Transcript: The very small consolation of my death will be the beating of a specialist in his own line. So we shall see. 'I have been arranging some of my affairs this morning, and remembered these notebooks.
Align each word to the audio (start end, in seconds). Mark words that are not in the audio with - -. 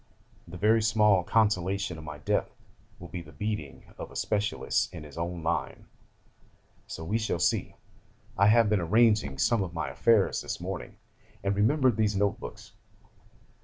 The 0.47 0.57
very 0.57 0.81
small 0.81 1.23
consolation 1.23 1.99
of 1.99 2.03
my 2.03 2.17
death 2.17 2.49
will 2.97 3.09
be 3.09 3.21
the 3.21 3.31
beating 3.33 3.83
of 3.99 4.09
a 4.09 4.15
specialist 4.15 4.91
in 4.91 5.03
his 5.03 5.15
own 5.15 5.43
line. 5.43 5.85
So 6.87 7.03
we 7.03 7.19
shall 7.19 7.37
see. 7.37 7.75
'I 8.35 8.47
have 8.47 8.67
been 8.67 8.81
arranging 8.81 9.37
some 9.37 9.61
of 9.61 9.75
my 9.75 9.89
affairs 9.91 10.41
this 10.41 10.59
morning, 10.59 10.97
and 11.43 11.55
remembered 11.55 11.97
these 11.97 12.15
notebooks. 12.15 12.71